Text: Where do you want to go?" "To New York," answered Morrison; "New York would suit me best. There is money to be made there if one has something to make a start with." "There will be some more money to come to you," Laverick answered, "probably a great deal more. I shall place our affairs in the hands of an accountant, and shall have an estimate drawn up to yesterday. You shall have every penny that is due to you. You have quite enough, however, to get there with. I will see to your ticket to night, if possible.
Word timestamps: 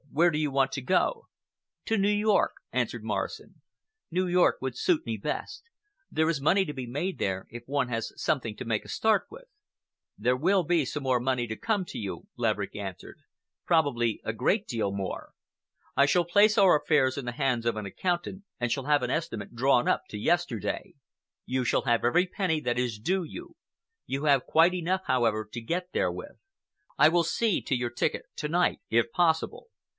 Where 0.09 0.31
do 0.31 0.37
you 0.39 0.51
want 0.51 0.73
to 0.73 0.81
go?" 0.81 1.27
"To 1.85 1.97
New 1.97 2.09
York," 2.11 2.53
answered 2.73 3.03
Morrison; 3.03 3.61
"New 4.09 4.27
York 4.27 4.57
would 4.59 4.75
suit 4.77 5.05
me 5.05 5.15
best. 5.15 5.63
There 6.09 6.29
is 6.29 6.41
money 6.41 6.65
to 6.65 6.73
be 6.73 6.85
made 6.85 7.17
there 7.17 7.47
if 7.49 7.63
one 7.65 7.87
has 7.87 8.11
something 8.21 8.55
to 8.57 8.65
make 8.65 8.83
a 8.83 8.89
start 8.89 9.27
with." 9.29 9.45
"There 10.17 10.35
will 10.35 10.63
be 10.63 10.83
some 10.83 11.03
more 11.03 11.21
money 11.21 11.47
to 11.47 11.55
come 11.55 11.85
to 11.85 11.97
you," 11.99 12.27
Laverick 12.35 12.75
answered, 12.75 13.19
"probably 13.65 14.19
a 14.25 14.33
great 14.33 14.67
deal 14.67 14.91
more. 14.91 15.29
I 15.95 16.07
shall 16.07 16.25
place 16.25 16.57
our 16.57 16.75
affairs 16.81 17.15
in 17.15 17.23
the 17.25 17.31
hands 17.33 17.65
of 17.65 17.77
an 17.77 17.85
accountant, 17.85 18.43
and 18.59 18.69
shall 18.71 18.85
have 18.85 19.03
an 19.03 19.11
estimate 19.11 19.55
drawn 19.55 19.87
up 19.87 20.05
to 20.09 20.17
yesterday. 20.17 20.95
You 21.45 21.63
shall 21.63 21.83
have 21.83 22.03
every 22.03 22.25
penny 22.25 22.59
that 22.61 22.79
is 22.79 22.99
due 22.99 23.23
to 23.23 23.29
you. 23.31 23.55
You 24.07 24.25
have 24.25 24.45
quite 24.47 24.73
enough, 24.73 25.03
however, 25.05 25.47
to 25.53 25.61
get 25.61 25.93
there 25.93 26.11
with. 26.11 26.35
I 26.97 27.07
will 27.07 27.23
see 27.23 27.61
to 27.61 27.75
your 27.75 27.91
ticket 27.91 28.25
to 28.37 28.49
night, 28.49 28.81
if 28.89 29.09
possible. 29.11 29.67